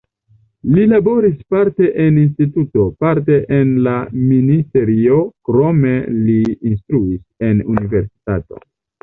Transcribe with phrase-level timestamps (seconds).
[0.75, 3.93] Li laboris parte en instituto, parte en la
[4.31, 5.19] ministerio,
[5.51, 6.41] krome li
[6.73, 8.65] instruis en universitato.